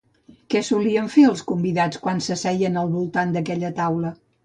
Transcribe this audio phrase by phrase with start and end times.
[0.53, 4.17] Què solien fer els convidats quan s'asseien al voltant d'aquella taula?